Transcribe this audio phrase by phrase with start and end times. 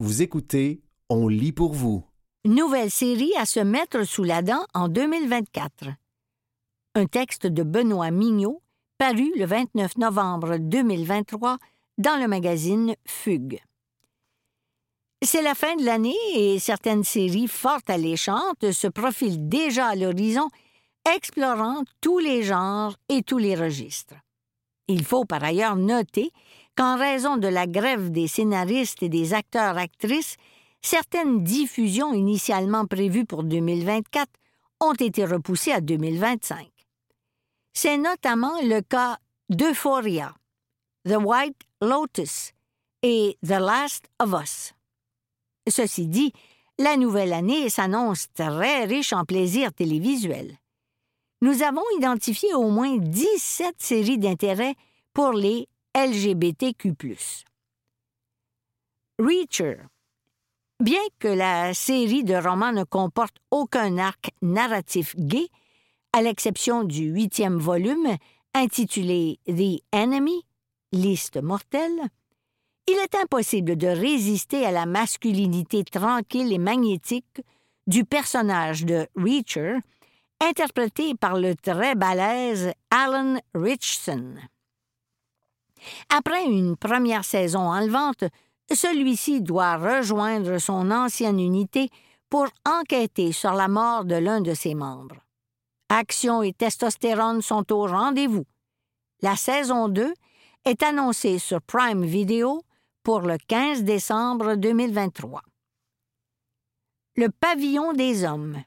[0.00, 2.04] Vous écoutez On lit pour vous.
[2.44, 5.88] Nouvelle série à se mettre sous la dent en 2024.
[6.94, 8.62] Un texte de Benoît Mignot,
[8.96, 11.58] paru le 29 novembre 2023
[11.98, 13.60] dans le magazine Fugue.
[15.20, 20.48] C'est la fin de l'année et certaines séries fort alléchantes se profilent déjà à l'horizon,
[21.12, 24.14] explorant tous les genres et tous les registres.
[24.86, 26.30] Il faut par ailleurs noter
[26.78, 30.36] qu'en raison de la grève des scénaristes et des acteurs-actrices,
[30.80, 34.28] certaines diffusions initialement prévues pour 2024
[34.78, 36.70] ont été repoussées à 2025.
[37.72, 39.18] C'est notamment le cas
[39.48, 40.32] d'Euphoria,
[41.04, 42.52] The White Lotus
[43.02, 44.72] et The Last of Us.
[45.68, 46.32] Ceci dit,
[46.78, 50.56] la nouvelle année s'annonce très riche en plaisirs télévisuels.
[51.42, 54.76] Nous avons identifié au moins 17 séries d'intérêt
[55.12, 55.66] pour les
[55.98, 56.94] LGBTQ.
[59.18, 59.78] Reacher.
[60.78, 65.48] Bien que la série de romans ne comporte aucun arc narratif gay,
[66.12, 68.16] à l'exception du huitième volume,
[68.54, 70.44] intitulé The Enemy,
[70.92, 72.00] liste mortelle,
[72.86, 77.42] il est impossible de résister à la masculinité tranquille et magnétique
[77.88, 79.78] du personnage de Reacher,
[80.40, 84.36] interprété par le très balèze Alan Richson.
[86.10, 88.24] Après une première saison enlevante,
[88.72, 91.90] celui-ci doit rejoindre son ancienne unité
[92.28, 95.16] pour enquêter sur la mort de l'un de ses membres.
[95.88, 98.44] Action et testostérone sont au rendez-vous.
[99.22, 100.12] La saison 2
[100.64, 102.62] est annoncée sur Prime Video
[103.02, 105.40] pour le 15 décembre 2023.
[107.16, 108.62] Le pavillon des hommes.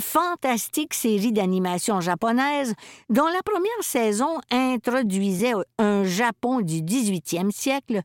[0.00, 2.74] Fantastique série d'animation japonaise
[3.08, 8.02] dont la première saison introduisait un Japon du 18e siècle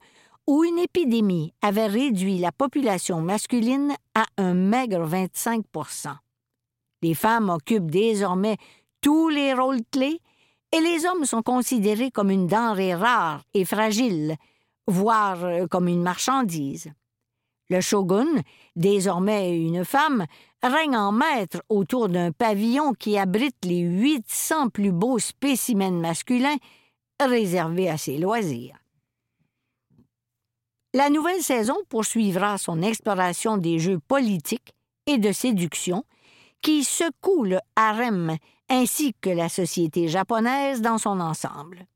[0.47, 6.16] où une épidémie avait réduit la population masculine à un maigre 25%
[7.02, 8.58] Les femmes occupent désormais
[9.02, 10.20] tous les rôles clés
[10.71, 14.36] et les hommes sont considérés comme une denrée rare et fragile,
[14.87, 16.92] voire euh, comme une marchandise.
[17.69, 18.27] Le shogun,
[18.75, 20.25] désormais une femme,
[20.61, 26.57] règne en maître autour d'un pavillon qui abrite les 800 plus beaux spécimens masculins
[27.19, 28.77] réservés à ses loisirs.
[30.93, 34.73] La nouvelle saison poursuivra son exploration des jeux politiques
[35.07, 36.03] et de séduction
[36.61, 38.37] qui secouent le harem
[38.69, 41.87] ainsi que la société japonaise dans son ensemble.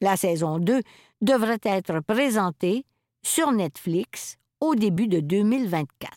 [0.00, 0.80] La saison 2
[1.22, 2.84] devrait être présentée
[3.22, 4.36] sur Netflix
[4.68, 6.12] au début de 2024.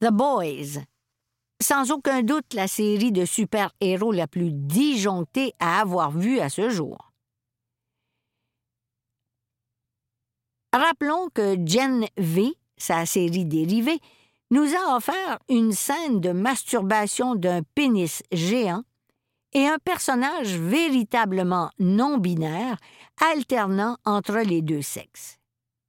[0.00, 0.82] The Boys.
[1.60, 6.68] Sans aucun doute la série de super-héros la plus disjonctée à avoir vue à ce
[6.68, 7.12] jour.
[10.72, 14.00] Rappelons que Gen V, sa série dérivée,
[14.50, 18.82] nous a offert une scène de masturbation d'un pénis géant
[19.52, 22.78] et un personnage véritablement non-binaire
[23.20, 25.38] alternant entre les deux sexes.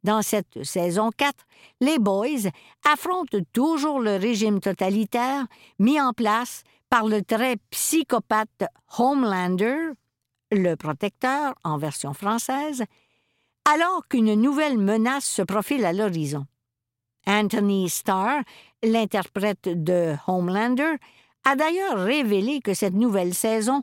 [0.05, 1.33] Dans cette saison 4,
[1.81, 2.51] les Boys
[2.87, 5.47] affrontent toujours le régime totalitaire
[5.79, 6.61] mis en place
[6.91, 8.65] par le très psychopathe
[8.99, 9.93] Homelander,
[10.51, 12.83] le protecteur en version française,
[13.65, 16.45] alors qu'une nouvelle menace se profile à l'horizon.
[17.25, 18.43] Anthony Starr,
[18.83, 20.97] l'interprète de Homelander,
[21.45, 23.81] a d'ailleurs révélé que cette nouvelle saison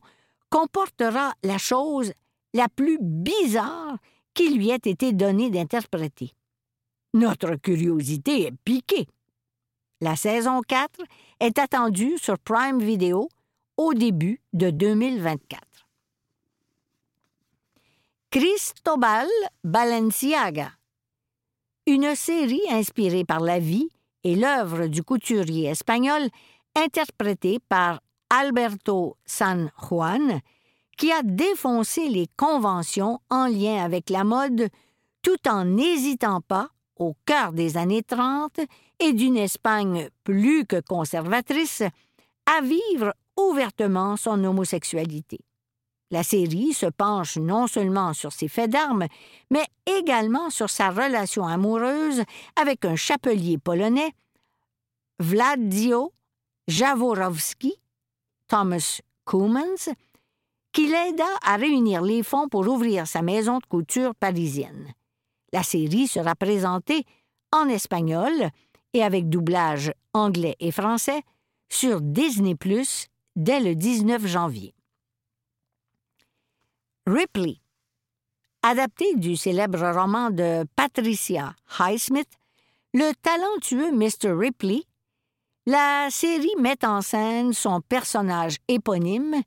[0.50, 2.12] comportera la chose
[2.54, 3.98] la plus bizarre
[4.34, 6.32] qui lui ait été donnée d'interpréter.
[7.14, 9.06] Notre curiosité est piquée.
[10.00, 11.00] La saison 4
[11.40, 13.28] est attendue sur Prime Video
[13.76, 15.60] au début de 2024.
[18.30, 19.28] Cristobal
[19.62, 20.72] Balenciaga.
[21.86, 23.90] Une série inspirée par la vie
[24.24, 26.22] et l'œuvre du couturier espagnol
[26.74, 28.00] interprété par
[28.30, 30.40] Alberto San Juan,
[30.96, 34.68] qui a défoncé les conventions en lien avec la mode
[35.22, 38.60] tout en n'hésitant pas, au cœur des années 30
[38.98, 41.82] et d'une Espagne plus que conservatrice,
[42.46, 45.38] à vivre ouvertement son homosexualité.
[46.10, 49.06] La série se penche non seulement sur ses faits d'armes,
[49.50, 52.22] mais également sur sa relation amoureuse
[52.60, 54.12] avec un chapelier polonais,
[55.18, 56.12] Vladio
[56.68, 57.74] Jaworowski,
[58.46, 59.88] Thomas Koumans,
[60.72, 64.92] qui l'aida à réunir les fonds pour ouvrir sa maison de couture parisienne.
[65.52, 67.04] La série sera présentée
[67.52, 68.50] en espagnol
[68.94, 71.22] et avec doublage anglais et français
[71.68, 74.74] sur Disney Plus dès le 19 janvier.
[77.06, 77.56] Ripley.
[78.62, 82.30] Adapté du célèbre roman de Patricia Highsmith,
[82.94, 84.32] le talentueux Mr.
[84.38, 84.84] Ripley,
[85.66, 89.42] la série met en scène son personnage éponyme,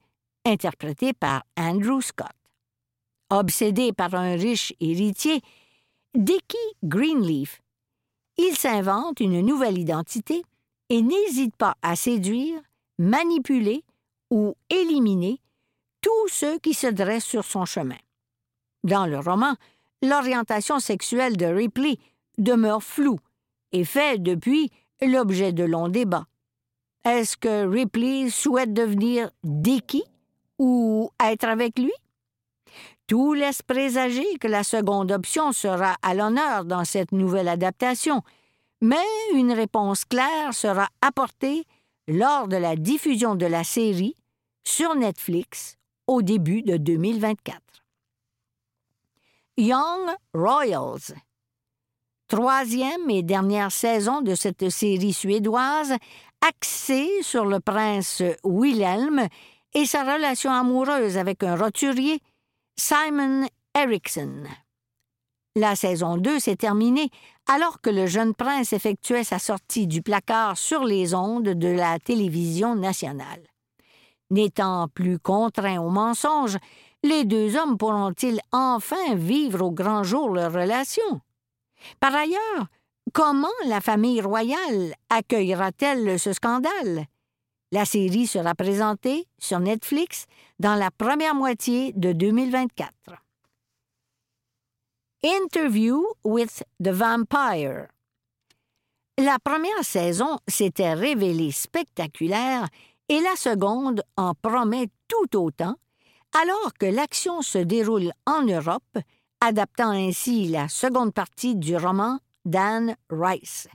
[0.45, 2.27] interprété par Andrew Scott.
[3.29, 5.41] Obsédé par un riche héritier,
[6.13, 7.61] Dickie Greenleaf,
[8.37, 10.43] il s'invente une nouvelle identité
[10.89, 12.61] et n'hésite pas à séduire,
[12.99, 13.83] manipuler
[14.29, 15.41] ou éliminer
[16.01, 17.97] tous ceux qui se dressent sur son chemin.
[18.83, 19.55] Dans le roman,
[20.03, 21.97] l'orientation sexuelle de Ripley
[22.37, 23.19] demeure floue
[23.71, 24.69] et fait depuis
[25.01, 26.27] l'objet de longs débats.
[27.03, 30.03] Est-ce que Ripley souhaite devenir Dickie?
[30.59, 31.91] Ou être avec lui?
[33.07, 38.21] Tout laisse présager que la seconde option sera à l'honneur dans cette nouvelle adaptation,
[38.81, 41.65] mais une réponse claire sera apportée
[42.07, 44.15] lors de la diffusion de la série
[44.63, 47.59] sur Netflix au début de 2024.
[49.57, 51.13] Young Royals.
[52.27, 55.93] Troisième et dernière saison de cette série suédoise
[56.41, 59.27] axée sur le prince Wilhelm
[59.75, 62.21] et sa relation amoureuse avec un roturier,
[62.79, 63.45] Simon
[63.77, 64.43] Eriksson.
[65.57, 67.09] La saison 2 s'est terminée
[67.47, 71.99] alors que le jeune prince effectuait sa sortie du placard sur les ondes de la
[71.99, 73.43] télévision nationale.
[74.31, 76.57] N'étant plus contraints au mensonge,
[77.03, 81.21] les deux hommes pourront-ils enfin vivre au grand jour leur relation?
[81.99, 82.67] Par ailleurs,
[83.13, 87.05] comment la famille royale accueillera-t-elle ce scandale?
[87.71, 90.27] La série sera présentée sur Netflix
[90.59, 92.91] dans la première moitié de 2024.
[95.23, 97.87] Interview with the Vampire.
[99.17, 102.67] La première saison s'était révélée spectaculaire
[103.09, 105.75] et la seconde en promet tout autant,
[106.33, 108.97] alors que l'action se déroule en Europe,
[109.41, 113.67] adaptant ainsi la seconde partie du roman d'Anne Rice.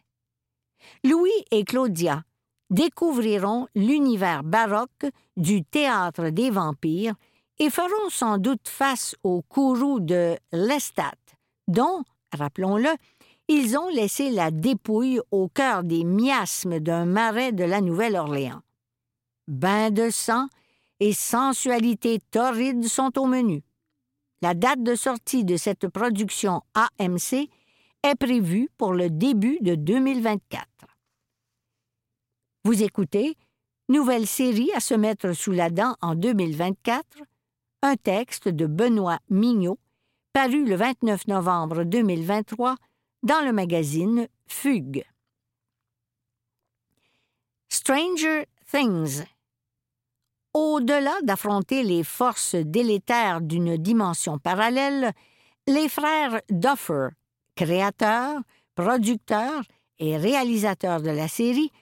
[1.05, 2.23] Louis et Claudia
[2.71, 5.07] découvriront l'univers baroque
[5.37, 7.15] du théâtre des vampires
[7.59, 11.13] et feront sans doute face au courroux de Lestat,
[11.69, 12.03] dont,
[12.33, 12.91] rappelons-le,
[13.49, 18.63] ils ont laissé la dépouille au cœur des miasmes d'un marais de la Nouvelle-Orléans.
[19.49, 20.47] Bain de sang
[21.01, 23.63] et sensualité torride sont au menu.
[24.43, 27.49] La date de sortie de cette production AMC
[28.03, 30.65] est prévue pour le début de 2024.
[32.65, 33.39] Vous écoutez
[33.89, 37.05] Nouvelle série à se mettre sous la dent en 2024,
[37.81, 39.79] un texte de Benoît Mignot,
[40.35, 42.77] paru le 29 novembre 2023
[43.23, 45.03] dans le magazine Fugue.
[47.71, 49.25] Stranger Things.
[50.53, 55.13] Au-delà d'affronter les forces délétères d'une dimension parallèle,
[55.67, 57.09] les frères Duffer,
[57.57, 58.43] créateurs,
[58.75, 59.63] producteurs
[59.99, 61.73] et réalisateurs de la série,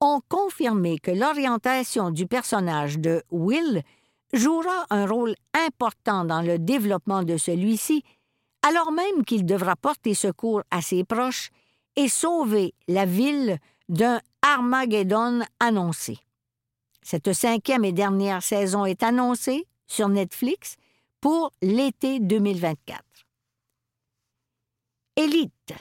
[0.00, 3.82] ont confirmé que l'orientation du personnage de Will
[4.32, 8.02] jouera un rôle important dans le développement de celui-ci,
[8.62, 11.50] alors même qu'il devra porter secours à ses proches
[11.96, 13.58] et sauver la ville
[13.88, 16.18] d'un Armageddon annoncé.
[17.02, 20.76] Cette cinquième et dernière saison est annoncée sur Netflix
[21.20, 23.02] pour l'été 2024.
[25.16, 25.72] Élite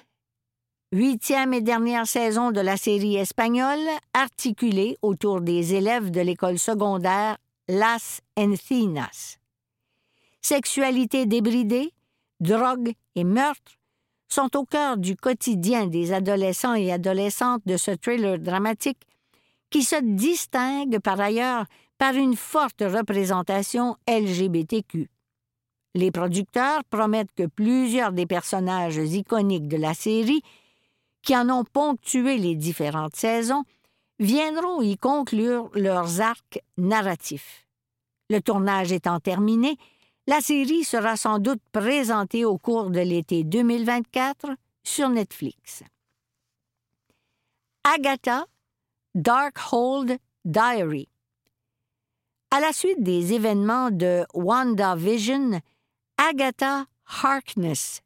[0.95, 7.37] huitième et dernière saison de la série espagnole articulée autour des élèves de l'école secondaire
[7.67, 9.35] Las Encinas.
[10.41, 11.91] Sexualité débridée,
[12.39, 13.73] drogue et meurtre
[14.29, 19.01] sont au cœur du quotidien des adolescents et adolescentes de ce thriller dramatique
[19.69, 21.65] qui se distingue par ailleurs
[21.97, 25.09] par une forte représentation LGBTQ.
[25.93, 30.41] Les producteurs promettent que plusieurs des personnages iconiques de la série
[31.25, 33.63] qui en ont ponctué les différentes saisons,
[34.19, 37.67] viendront y conclure leurs arcs narratifs.
[38.29, 39.77] Le tournage étant terminé,
[40.27, 44.51] la série sera sans doute présentée au cours de l'été 2024
[44.83, 45.83] sur Netflix.
[47.83, 48.45] Agatha
[49.13, 51.07] Darkhold Diary
[52.51, 55.59] À la suite des événements de WandaVision,
[56.17, 58.01] Agatha Harkness,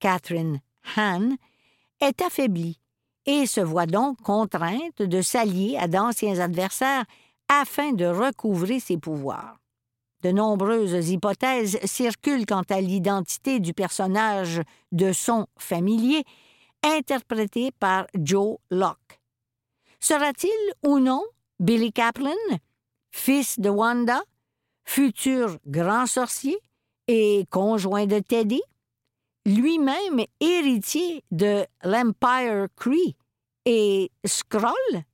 [0.00, 0.60] Catherine
[0.96, 1.36] Hahn,
[2.04, 2.78] est affaiblie
[3.26, 7.04] et se voit donc contrainte de s'allier à d'anciens adversaires
[7.48, 9.58] afin de recouvrer ses pouvoirs.
[10.22, 16.24] De nombreuses hypothèses circulent quant à l'identité du personnage de son familier,
[16.82, 19.20] interprété par Joe Locke.
[20.00, 21.22] Sera-t-il ou non
[21.60, 22.32] Billy Kaplan,
[23.10, 24.22] fils de Wanda,
[24.84, 26.58] futur grand sorcier
[27.08, 28.60] et conjoint de Teddy?
[29.46, 33.16] Lui-même héritier de l'Empire Cree
[33.64, 35.04] et Skrull?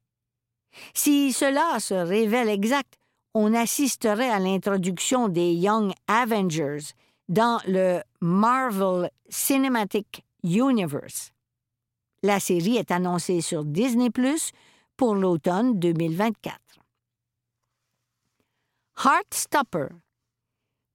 [0.95, 2.99] Si cela se révèle exact,
[3.35, 6.95] on assisterait à l'introduction des Young Avengers
[7.29, 11.33] dans le Marvel Cinematic Universe.
[12.23, 14.53] La série est annoncée sur Disney Plus
[14.97, 16.59] pour l'automne 2024.
[19.03, 19.87] Heartstopper.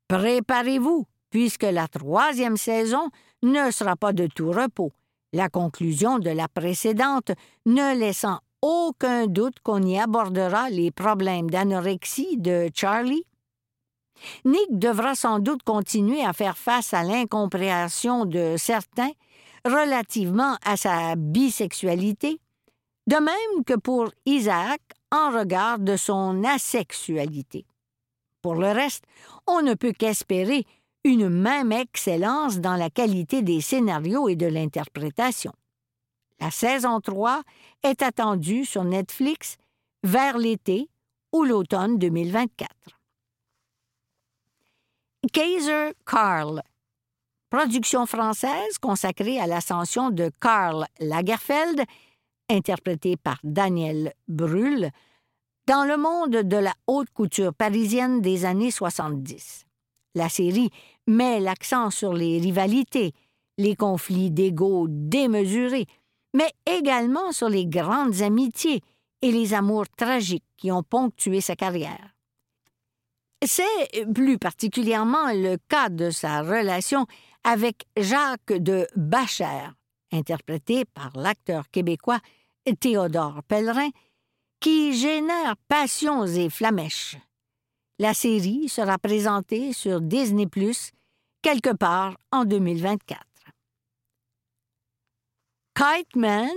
[0.08, 3.10] Préparez-vous, puisque la troisième saison
[3.46, 4.92] ne sera pas de tout repos,
[5.32, 7.32] la conclusion de la précédente
[7.66, 13.26] ne laissant aucun doute qu'on y abordera les problèmes d'anorexie de Charlie.
[14.46, 19.12] Nick devra sans doute continuer à faire face à l'incompréhension de certains
[19.66, 22.40] relativement à sa bisexualité,
[23.08, 27.66] de même que pour Isaac en regard de son asexualité.
[28.42, 29.04] Pour le reste,
[29.48, 30.66] on ne peut qu'espérer
[31.06, 35.54] une même excellence dans la qualité des scénarios et de l'interprétation.
[36.40, 37.44] La saison 3
[37.84, 39.58] est attendue sur Netflix
[40.04, 40.90] vers l'été
[41.32, 42.70] ou l'automne 2024.
[45.32, 46.64] Kaiser Karl,
[47.52, 51.84] production française consacrée à l'ascension de Karl Lagerfeld,
[52.50, 54.90] interprété par Daniel Brühl,
[55.68, 59.66] dans le monde de la haute couture parisienne des années 70.
[60.16, 60.70] La série
[61.08, 63.14] met l'accent sur les rivalités,
[63.58, 65.86] les conflits d'ego démesurés,
[66.34, 68.82] mais également sur les grandes amitiés
[69.22, 72.16] et les amours tragiques qui ont ponctué sa carrière.
[73.46, 77.06] C'est plus particulièrement le cas de sa relation
[77.44, 79.70] avec Jacques de Bacher,
[80.12, 82.20] interprété par l'acteur québécois
[82.80, 83.90] Théodore Pellerin,
[84.60, 87.18] qui génère passions et flamèches.
[87.98, 90.92] La série sera présentée sur Disney Plus
[91.42, 93.22] quelque part en 2024.
[95.76, 96.50] Kite Man,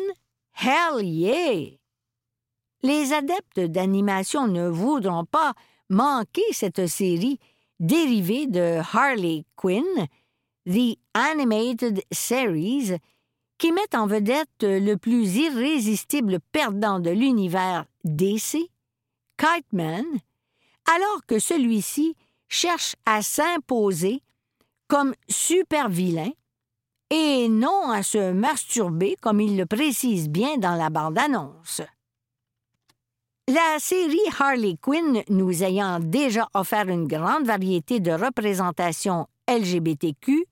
[0.61, 1.78] hell yeah!
[2.83, 5.54] Les adeptes d'animation ne voudront pas
[5.88, 7.38] manquer cette série
[7.78, 9.85] dérivée de Harley Quinn,
[10.66, 12.97] The Animated Series,
[13.59, 18.71] qui met en vedette le plus irrésistible perdant de l'univers DC,
[19.37, 20.04] Kite Man,
[20.95, 22.16] alors que celui-ci
[22.49, 24.23] cherche à s'imposer
[24.88, 26.30] comme super vilain
[27.11, 31.83] et non à se masturber comme il le précise bien dans la bande-annonce.
[33.49, 40.45] La série Harley Quinn nous ayant déjà offert une grande variété de représentations LGBTQ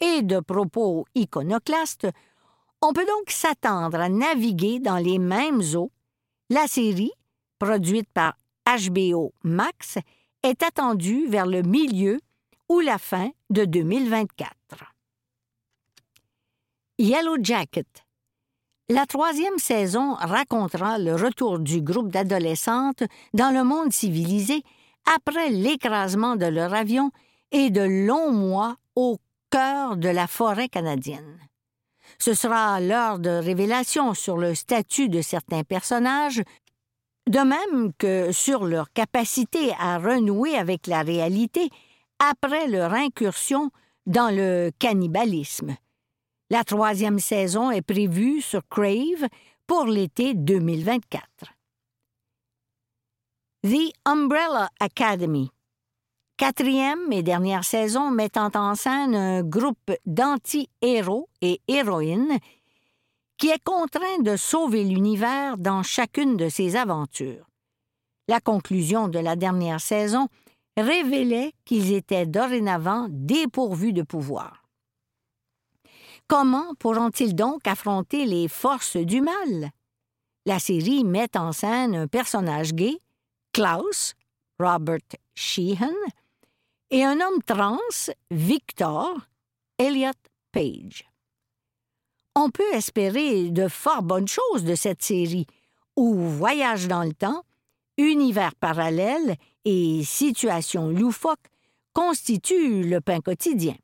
[0.00, 2.08] et de propos iconoclastes,
[2.80, 5.90] on peut donc s'attendre à naviguer dans les mêmes eaux.
[6.48, 7.12] La série,
[7.58, 8.34] produite par
[8.76, 9.98] HBO Max,
[10.42, 12.20] est attendue vers le milieu
[12.68, 14.52] ou la fin de 2024.
[16.98, 17.86] Yellow Jacket.
[18.90, 23.02] La troisième saison racontera le retour du groupe d'adolescentes
[23.34, 24.62] dans le monde civilisé
[25.16, 27.10] après l'écrasement de leur avion
[27.52, 29.18] et de longs mois au
[29.50, 31.38] cœur de la forêt canadienne.
[32.18, 36.42] Ce sera l'heure de révélation sur le statut de certains personnages,
[37.28, 41.68] de même que sur leur capacité à renouer avec la réalité
[42.18, 43.70] après leur incursion
[44.06, 45.76] dans le cannibalisme.
[46.50, 49.28] La troisième saison est prévue sur Crave
[49.66, 51.22] pour l'été 2024.
[53.64, 55.50] The Umbrella Academy.
[56.38, 62.38] Quatrième et dernière saison mettant en scène un groupe d'anti-héros et héroïnes
[63.38, 67.48] qui est contraint de sauver l'univers dans chacune de ses aventures.
[68.26, 70.28] La conclusion de la dernière saison
[70.76, 74.64] révélait qu'ils étaient dorénavant dépourvus de pouvoir.
[76.26, 79.70] Comment pourront-ils donc affronter les forces du mal?
[80.44, 82.98] La série met en scène un personnage gay,
[83.52, 84.14] Klaus,
[84.60, 84.98] Robert
[85.34, 85.94] Sheehan,
[86.90, 87.78] et un homme trans,
[88.30, 89.16] Victor,
[89.78, 90.12] Elliot
[90.52, 91.07] Page.
[92.40, 95.48] On peut espérer de fort bonnes choses de cette série,
[95.96, 97.42] où voyage dans le temps,
[97.96, 101.50] univers parallèle et situations loufoques
[101.92, 103.74] constituent le pain quotidien.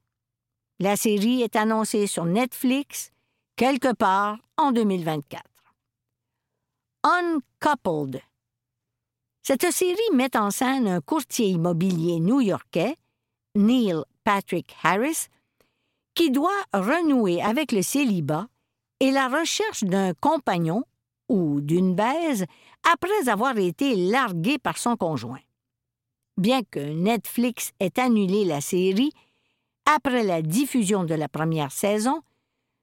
[0.79, 3.11] La série est annoncée sur Netflix
[3.57, 5.43] quelque part en 2024.
[7.03, 8.23] Uncoupled.
[9.43, 12.95] Cette série met en scène un courtier immobilier new-yorkais,
[13.57, 15.27] Neil Patrick Harris,
[16.15, 18.47] qui doit renouer avec le célibat
[19.01, 20.85] et la recherche d'un compagnon
[21.29, 22.45] ou d'une baise
[22.93, 25.41] après avoir été largué par son conjoint.
[26.37, 29.13] Bien que Netflix ait annulé la série,
[29.87, 32.23] après la diffusion de la première saison,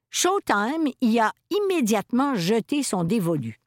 [0.10, 3.60] Showtime y a immédiatement jeté son dévolu.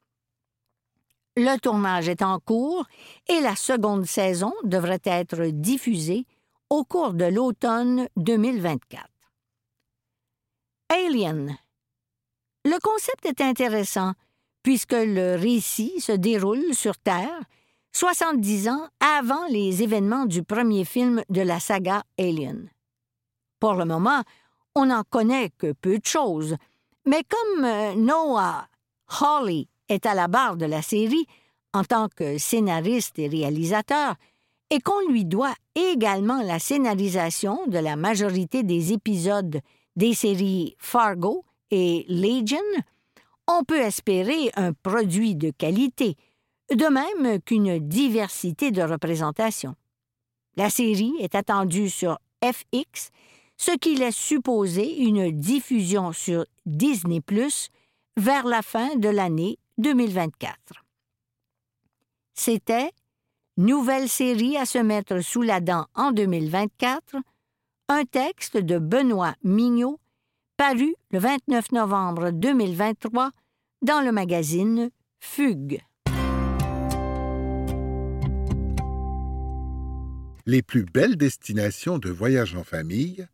[1.37, 2.85] Le tournage est en cours
[3.27, 6.25] et la seconde saison devrait être diffusée
[6.69, 9.14] au cours de l'automne 2024.
[10.89, 11.57] Alien.
[12.63, 14.13] Le concept est intéressant
[14.63, 17.39] puisque le récit se déroule sur Terre
[17.93, 22.69] 70 ans avant les événements du premier film de la saga Alien.
[23.59, 24.21] Pour le moment,
[24.75, 26.55] on n'en connaît que peu de choses,
[27.05, 28.67] mais comme euh, Noah
[29.21, 31.25] Hawley est à la barre de la série
[31.73, 34.15] en tant que scénariste et réalisateur,
[34.69, 39.59] et qu'on lui doit également la scénarisation de la majorité des épisodes
[39.95, 42.57] des séries Fargo et Legion,
[43.47, 46.15] on peut espérer un produit de qualité,
[46.71, 49.75] de même qu'une diversité de représentations.
[50.57, 53.11] La série est attendue sur FX,
[53.57, 57.19] ce qui laisse supposer une diffusion sur Disney⁇
[58.17, 60.55] vers la fin de l'année 2024.
[62.33, 62.91] C'était
[63.57, 67.15] Nouvelle série à se mettre sous la dent en 2024,
[67.87, 69.99] un texte de Benoît Mignot,
[70.57, 73.31] paru le 29 novembre 2023
[73.83, 74.89] dans le magazine
[75.19, 75.79] Fugue.
[80.47, 83.27] Les plus belles destinations de voyage en famille,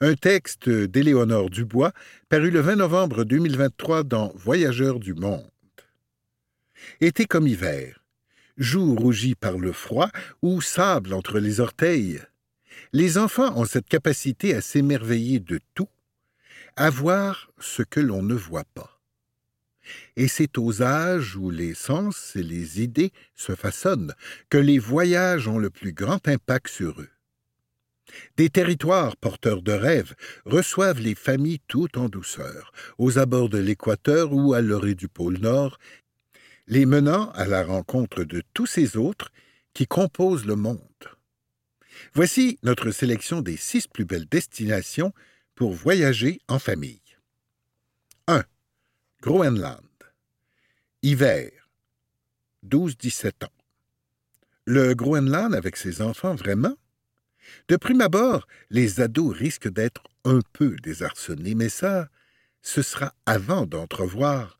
[0.00, 1.92] un texte d'Éléonore Dubois,
[2.30, 5.50] paru le 20 novembre 2023 dans Voyageurs du monde.
[7.02, 8.02] Été comme hiver,
[8.56, 10.08] joues rougies par le froid
[10.40, 12.20] ou sable entre les orteils.
[12.92, 15.88] Les enfants ont cette capacité à s'émerveiller de tout,
[16.76, 19.00] à voir ce que l'on ne voit pas.
[20.16, 24.14] Et c'est aux âges où les sens et les idées se façonnent
[24.48, 27.10] que les voyages ont le plus grand impact sur eux.
[28.36, 34.32] Des territoires porteurs de rêves reçoivent les familles tout en douceur, aux abords de l'équateur
[34.32, 35.78] ou à l'orée du pôle Nord,
[36.66, 39.30] les menant à la rencontre de tous ces autres
[39.74, 40.78] qui composent le monde.
[42.14, 45.12] Voici notre sélection des six plus belles destinations
[45.54, 47.00] pour voyager en famille.
[48.26, 48.44] 1.
[49.22, 49.84] Groenland.
[51.02, 51.50] Hiver.
[52.66, 53.52] 12-17 ans.
[54.64, 56.76] Le Groenland avec ses enfants, vraiment?
[57.68, 62.08] De prime abord, les ados risquent d'être un peu désarçonnés, mais ça,
[62.62, 64.58] ce sera avant d'entrevoir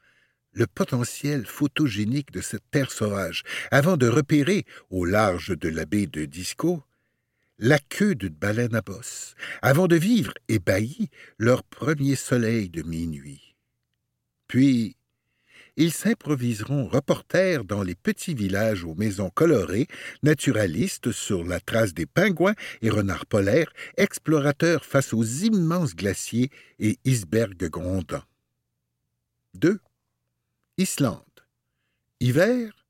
[0.53, 6.07] le potentiel photogénique de cette terre sauvage, avant de repérer, au large de la baie
[6.07, 6.83] de Disco,
[7.61, 13.55] la queue d'une baleine à bosse, avant de vivre, ébahis, leur premier soleil de minuit.
[14.49, 14.97] Puis,
[15.77, 19.87] ils s'improviseront reporters dans les petits villages aux maisons colorées,
[20.23, 26.99] naturalistes sur la trace des pingouins et renards polaires, explorateurs face aux immenses glaciers et
[27.05, 28.25] icebergs grondants.
[29.55, 29.81] 2.
[30.79, 31.25] Islande.
[32.21, 32.87] Hiver,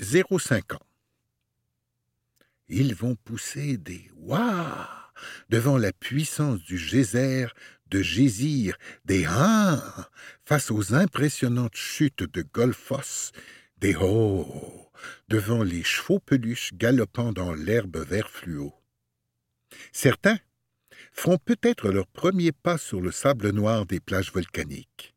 [0.00, 0.86] 0,5 ans.
[2.68, 4.76] Ils vont pousser des Waouh
[5.48, 7.46] devant la puissance du geyser
[7.88, 10.10] de Gésir, des Ah
[10.44, 13.32] face aux impressionnantes chutes de Golfos,
[13.78, 14.90] des Oh
[15.28, 18.74] devant les chevaux peluches galopant dans l'herbe vert fluo.
[19.92, 20.38] Certains
[21.12, 25.16] feront peut-être leur premier pas sur le sable noir des plages volcaniques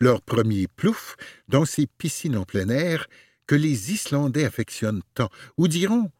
[0.00, 1.16] leur premier plouf
[1.48, 3.06] dans ces piscines en plein air
[3.46, 6.10] que les Islandais affectionnent tant, ou diront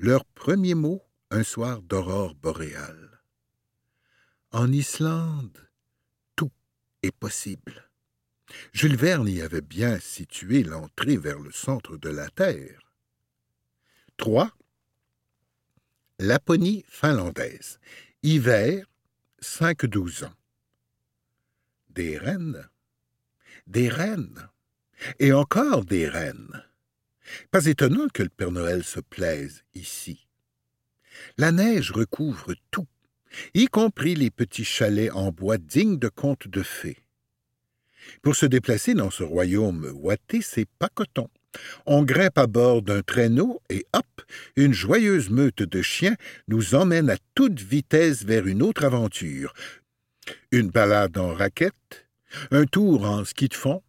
[0.00, 3.20] leur premier mot un soir d'aurore boréale.
[4.50, 5.68] En Islande,
[6.34, 6.50] tout
[7.02, 7.88] est possible.
[8.72, 12.90] Jules Verne y avait bien situé l'entrée vers le centre de la Terre.
[14.16, 14.50] 3.
[16.18, 17.78] Laponie finlandaise.
[18.24, 18.86] Hiver,
[19.40, 20.34] 5-12 ans.
[21.90, 22.68] Des rennes
[23.70, 24.48] des reines.
[25.18, 26.64] Et encore des reines.
[27.50, 30.26] Pas étonnant que le Père Noël se plaise ici.
[31.38, 32.86] La neige recouvre tout,
[33.54, 36.98] y compris les petits chalets en bois dignes de contes de fées.
[38.22, 41.28] Pour se déplacer dans ce royaume ouaté, c'est pas coton.
[41.86, 44.22] On grimpe à bord d'un traîneau et hop,
[44.56, 46.16] une joyeuse meute de chiens
[46.48, 49.52] nous emmène à toute vitesse vers une autre aventure.
[50.52, 52.08] Une balade en raquette,
[52.50, 53.82] un tour en ski de fond,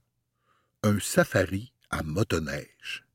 [0.83, 3.05] un safari à motoneige.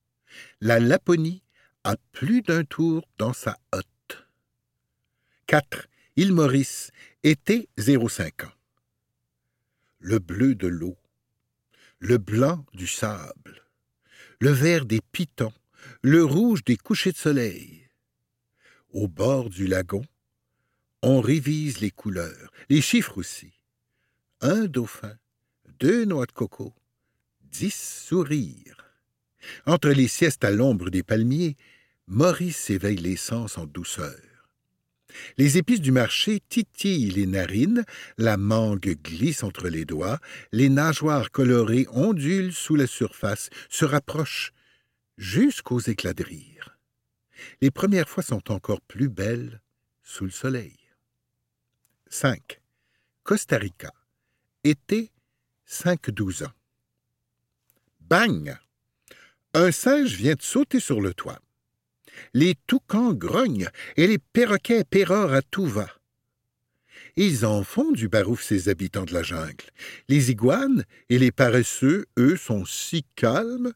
[0.63, 1.43] La Laponie
[1.85, 4.27] a plus d'un tour dans sa hotte.
[5.49, 5.87] 4.
[6.17, 6.93] Île Maurice,
[7.23, 8.53] été 05 ans.
[9.99, 10.97] Le bleu de l'eau,
[11.99, 13.67] le blanc du sable,
[14.41, 15.53] le vert des pitons,
[16.01, 17.91] le rouge des couchers de soleil.
[18.95, 20.05] Au bord du lagon,
[21.03, 23.53] On révise les couleurs, les chiffres aussi.
[24.41, 25.19] Un dauphin,
[25.79, 26.75] deux noix de coco,
[27.43, 28.86] dix sourires.
[29.67, 31.57] Entre les siestes à l'ombre des palmiers,
[32.07, 34.17] Maurice éveille les sens en douceur.
[35.39, 37.85] Les épices du marché titillent les narines,
[38.19, 40.19] la mangue glisse entre les doigts,
[40.53, 44.53] les nageoires colorées ondulent sous la surface, se rapprochent
[45.17, 46.79] jusqu'aux éclats de rire.
[47.61, 49.61] Les premières fois sont encore plus belles
[50.03, 50.77] sous le soleil.
[52.09, 52.61] 5.
[53.23, 53.93] Costa Rica.
[54.65, 55.11] Été
[55.69, 56.53] 5-12 ans.
[58.01, 58.57] Bang!
[59.59, 61.41] Un singe vient de sauter sur le toit.
[62.35, 65.89] Les toucans grognent et les perroquets pérorent à tout va.
[67.17, 69.65] Ils en font du barouf ces habitants de la jungle.
[70.11, 73.73] Les iguanes et les paresseux, eux, sont si calmes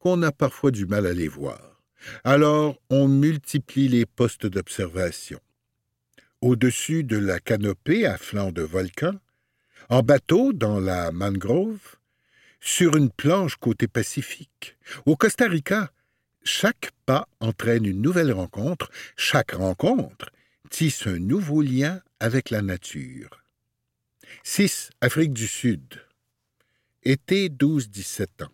[0.00, 1.80] qu'on a parfois du mal à les voir.
[2.24, 5.38] Alors on multiplie les postes d'observation.
[6.40, 9.14] Au-dessus de la canopée à flanc de volcan,
[9.90, 11.99] en bateau dans la mangrove,
[12.60, 14.76] sur une planche côté Pacifique.
[15.06, 15.90] Au Costa Rica,
[16.42, 20.30] chaque pas entraîne une nouvelle rencontre, chaque rencontre
[20.70, 23.42] tisse un nouveau lien avec la nature.
[24.44, 24.90] 6.
[25.00, 25.82] Afrique du Sud.
[27.02, 28.52] Été 12-17 ans.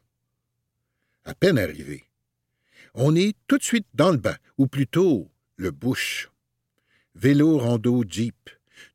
[1.24, 2.04] À peine arrivé.
[2.94, 6.30] On est tout de suite dans le bain, ou plutôt le bush.
[7.14, 8.50] Vélo, rando, jeep.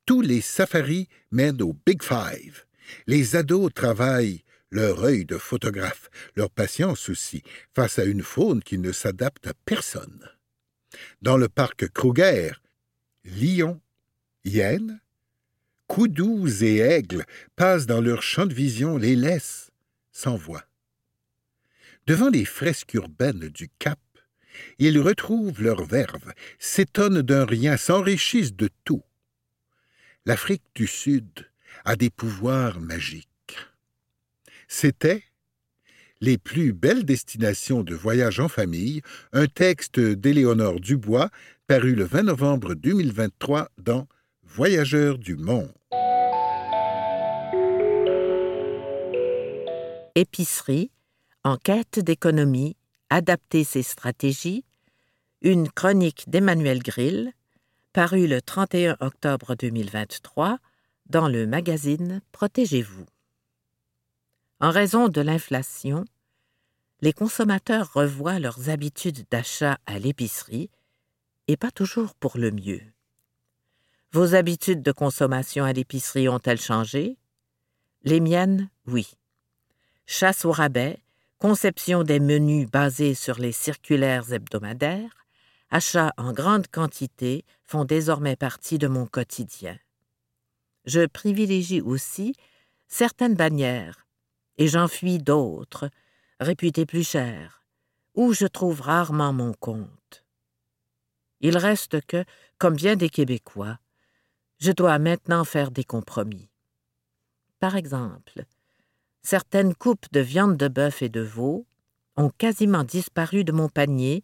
[0.05, 2.65] Tous les safaris mènent au Big Five.
[3.05, 7.43] Les ados travaillent leur œil de photographe, leur patience aussi,
[7.75, 10.27] face à une faune qui ne s'adapte à personne.
[11.21, 12.51] Dans le parc Kruger,
[13.25, 13.81] lions,
[14.45, 15.01] hyènes,
[15.87, 19.71] coudous et aigles passent dans leur champ de vision, les laissent
[20.11, 20.63] sans voix.
[22.07, 23.99] Devant les fresques urbaines du Cap,
[24.79, 29.03] ils retrouvent leur verve, s'étonnent d'un rien, s'enrichissent de tout.
[30.25, 31.49] L'Afrique du Sud
[31.85, 33.30] a des pouvoirs magiques.
[34.73, 35.21] C'était
[36.21, 39.01] Les plus belles destinations de voyage en famille,
[39.33, 41.29] un texte d'Éléonore Dubois,
[41.67, 44.07] paru le 20 novembre 2023 dans
[44.43, 45.73] Voyageurs du monde.
[50.15, 50.89] Épicerie,
[51.43, 52.77] enquête d'économie,
[53.09, 54.63] adapter ses stratégies,
[55.41, 57.33] une chronique d'Emmanuel Grill,
[57.91, 60.59] paru le 31 octobre 2023
[61.09, 63.05] dans le magazine Protégez-vous.
[64.61, 66.05] En raison de l'inflation,
[67.01, 70.69] les consommateurs revoient leurs habitudes d'achat à l'épicerie,
[71.47, 72.83] et pas toujours pour le mieux.
[74.11, 77.17] Vos habitudes de consommation à l'épicerie ont-elles changé?
[78.03, 79.15] Les miennes, oui.
[80.05, 80.99] Chasse au rabais,
[81.39, 85.25] conception des menus basés sur les circulaires hebdomadaires,
[85.71, 89.79] achats en grande quantité font désormais partie de mon quotidien.
[90.85, 92.35] Je privilégie aussi
[92.87, 94.05] certaines bannières
[94.57, 95.89] et j'enfuis d'autres,
[96.39, 97.63] réputées plus chères,
[98.15, 100.25] où je trouve rarement mon compte.
[101.39, 102.23] Il reste que,
[102.57, 103.79] comme bien des Québécois,
[104.59, 106.49] je dois maintenant faire des compromis.
[107.59, 108.43] Par exemple,
[109.23, 111.65] certaines coupes de viande de bœuf et de veau
[112.15, 114.23] ont quasiment disparu de mon panier,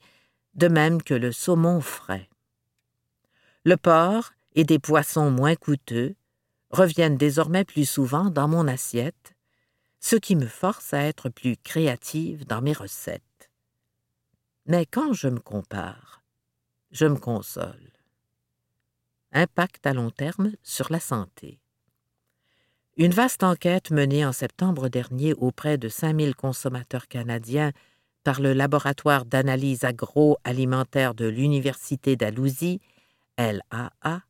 [0.55, 2.29] de même que le saumon frais.
[3.63, 6.15] Le porc et des poissons moins coûteux
[6.71, 9.36] reviennent désormais plus souvent dans mon assiette,
[9.99, 13.49] ce qui me force à être plus créative dans mes recettes.
[14.65, 16.23] Mais quand je me compare,
[16.91, 17.91] je me console.
[19.31, 21.59] Impact à long terme sur la santé.
[22.95, 27.71] Une vaste enquête menée en septembre dernier auprès de 5000 consommateurs canadiens
[28.23, 32.81] par le laboratoire d'analyse agroalimentaire de l'Université d'Alousie,
[33.37, 34.21] LAA,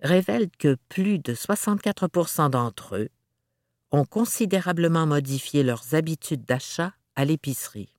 [0.00, 3.08] révèle que plus de 64% d'entre eux
[3.92, 7.94] ont considérablement modifié leurs habitudes d'achat à l'épicerie.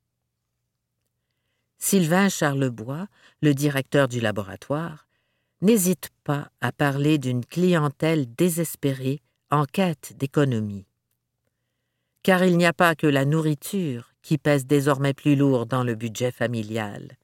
[1.78, 3.08] Sylvain Charlebois,
[3.42, 5.08] le directeur du laboratoire,
[5.62, 10.88] n'hésite pas à parler d'une clientèle désespérée en quête d'économie.
[12.24, 15.96] Car il n'y a pas que la nourriture qui pèse désormais plus lourd dans le
[15.96, 17.18] budget familial.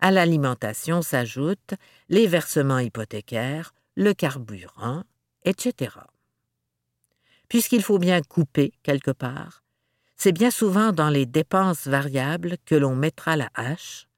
[0.00, 1.74] À l'alimentation s'ajoutent
[2.08, 5.02] les versements hypothécaires, le carburant,
[5.44, 5.88] etc
[7.48, 9.62] puisqu'il faut bien couper quelque part,
[10.16, 14.08] c'est bien souvent dans les dépenses variables que l'on mettra la hache,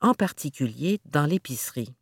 [0.00, 1.94] en particulier dans l'épicerie.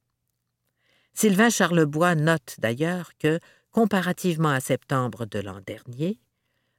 [1.12, 3.38] Sylvain Charlebois note d'ailleurs que,
[3.70, 6.18] comparativement à septembre de l'an dernier,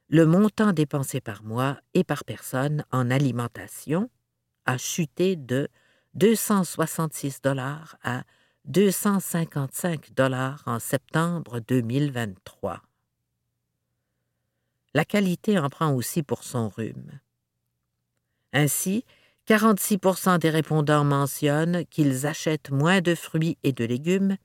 [0.08, 4.10] le montant dépensé par mois et par personne en alimentation
[4.64, 5.68] a chuté de
[6.14, 8.22] 266 dollars à
[8.64, 12.82] 255 dollars en septembre 2023.
[14.98, 17.20] La qualité en prend aussi pour son rhume.
[18.52, 19.04] Ainsi,
[19.46, 24.36] 46% des répondants mentionnent qu'ils achètent moins de fruits et de légumes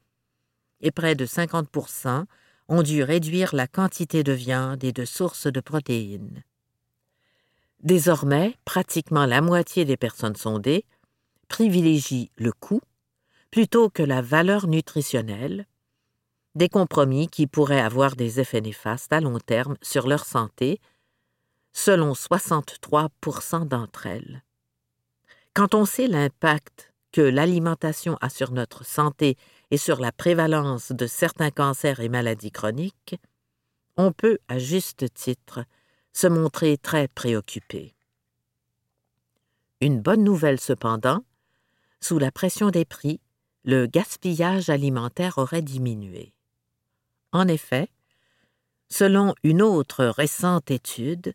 [0.80, 2.26] et près de 50%
[2.68, 6.44] ont dû réduire la quantité de viande et de sources de protéines.
[7.80, 10.86] Désormais, pratiquement la moitié des personnes sondées
[11.48, 12.82] privilégient le coût
[13.50, 15.66] plutôt que la valeur nutritionnelle,
[16.56, 20.80] des compromis qui pourraient avoir des effets néfastes à long terme sur leur santé,
[21.72, 24.44] selon 63% d'entre elles.
[25.54, 29.38] Quand on sait l'impact que l'alimentation a sur notre santé
[29.72, 33.16] et sur la prévalence de certains cancers et maladies chroniques,
[33.98, 35.64] on peut, à juste titre,
[36.12, 37.96] se montrer très préoccupé.
[39.82, 41.24] Une bonne nouvelle cependant,
[42.00, 43.20] sous la pression des prix,
[43.64, 46.34] le gaspillage alimentaire aurait diminué.
[47.34, 47.90] En effet,
[48.90, 51.34] selon une autre récente étude,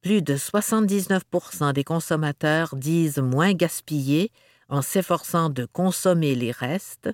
[0.00, 4.30] plus de 79% des consommateurs disent moins gaspiller
[4.68, 7.10] en s'efforçant de consommer les restes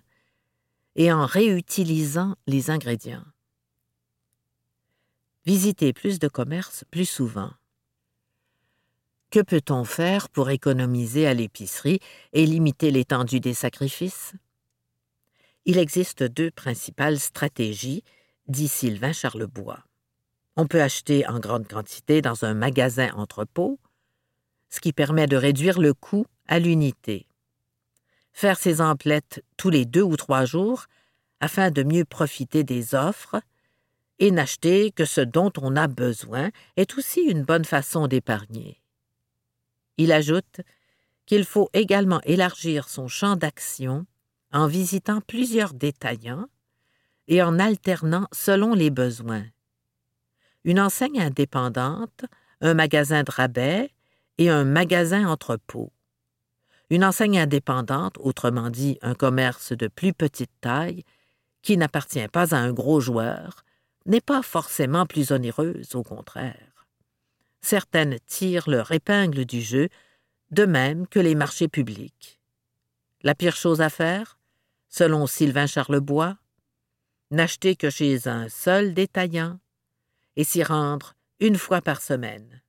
[0.94, 3.24] et en réutilisant les ingrédients.
[5.46, 7.50] Visiter plus de commerces plus souvent.
[9.30, 12.00] Que peut-on faire pour économiser à l'épicerie
[12.34, 14.34] et limiter l'étendue des sacrifices?
[15.64, 18.02] Il existe deux principales stratégies,
[18.48, 19.84] dit Sylvain Charlebois.
[20.56, 23.78] On peut acheter en grande quantité dans un magasin entrepôt,
[24.68, 27.26] ce qui permet de réduire le coût à l'unité.
[28.32, 30.86] Faire ses emplettes tous les deux ou trois jours
[31.40, 33.40] afin de mieux profiter des offres
[34.18, 38.80] et n'acheter que ce dont on a besoin est aussi une bonne façon d'épargner.
[39.96, 40.60] Il ajoute
[41.26, 44.06] qu'il faut également élargir son champ d'action
[44.52, 46.46] en visitant plusieurs détaillants
[47.28, 49.44] et en alternant selon les besoins
[50.64, 52.24] une enseigne indépendante,
[52.60, 53.90] un magasin de rabais
[54.38, 55.92] et un magasin entrepôt.
[56.90, 61.04] Une enseigne indépendante, autrement dit un commerce de plus petite taille,
[61.62, 63.64] qui n'appartient pas à un gros joueur,
[64.04, 66.86] n'est pas forcément plus onéreuse, au contraire.
[67.60, 69.88] Certaines tirent leur épingle du jeu,
[70.50, 72.40] de même que les marchés publics.
[73.22, 74.38] La pire chose à faire,
[74.92, 76.36] selon Sylvain Charlebois,
[77.30, 79.58] n'acheter que chez un seul détaillant
[80.36, 82.62] et s'y rendre une fois par semaine.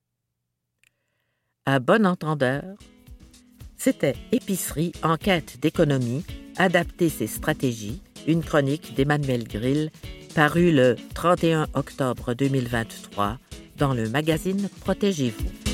[1.65, 2.63] À bon entendeur,
[3.77, 9.91] c'était Épicerie en quête d'économie, adapter ses stratégies, une chronique d'Emmanuel Grill,
[10.33, 13.37] parue le 31 octobre 2023
[13.77, 15.72] dans le magazine Protégez-vous.